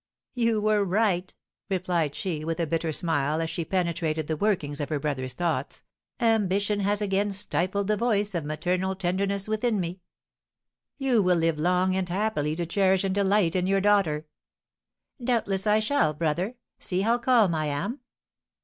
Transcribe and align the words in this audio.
"You 0.33 0.61
were 0.61 0.83
right," 0.83 1.31
replied 1.69 2.15
she, 2.15 2.43
with 2.43 2.59
a 2.59 2.65
bitter 2.65 2.91
smile, 2.91 3.39
as 3.39 3.51
she 3.51 3.63
penetrated 3.63 4.25
the 4.25 4.35
workings 4.35 4.81
of 4.81 4.89
her 4.89 4.97
brother's 4.99 5.35
thoughts, 5.35 5.83
"ambition 6.19 6.79
has 6.79 7.01
again 7.01 7.29
stifled 7.29 7.85
the 7.85 7.97
voice 7.97 8.33
of 8.33 8.43
maternal 8.43 8.95
tenderness 8.95 9.47
within 9.47 9.79
me!" 9.79 10.01
"You 10.97 11.21
will 11.21 11.37
live 11.37 11.59
long 11.59 11.95
and 11.95 12.09
happily 12.09 12.55
to 12.55 12.65
cherish 12.65 13.03
and 13.03 13.13
delight 13.13 13.55
in 13.55 13.67
your 13.67 13.79
daughter." 13.79 14.25
"Doubtless 15.23 15.67
I 15.67 15.77
shall, 15.77 16.15
brother. 16.15 16.55
See 16.79 17.01
how 17.01 17.19
calm 17.19 17.53
I 17.53 17.67
am!" 17.67 17.99